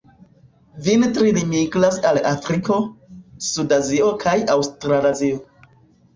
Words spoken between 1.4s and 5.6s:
migras al Afriko, suda Azio kaj Aŭstralazio.